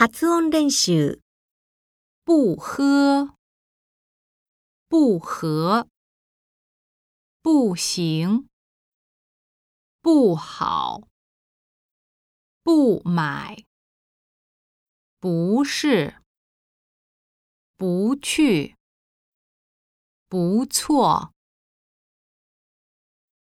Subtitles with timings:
[0.00, 1.20] 发音练习。
[2.24, 3.34] 不喝，
[4.88, 5.86] 不和，
[7.42, 8.48] 不行，
[10.00, 11.06] 不好，
[12.62, 13.62] 不买，
[15.18, 16.16] 不是，
[17.76, 18.76] 不去，
[20.28, 21.34] 不错。